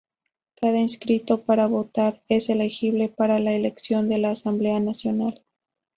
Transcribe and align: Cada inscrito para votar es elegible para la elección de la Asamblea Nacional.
Cada 0.59 0.79
inscrito 0.79 1.43
para 1.45 1.67
votar 1.67 2.23
es 2.27 2.49
elegible 2.49 3.07
para 3.09 3.37
la 3.37 3.51
elección 3.53 4.09
de 4.09 4.17
la 4.17 4.31
Asamblea 4.31 4.79
Nacional. 4.79 5.45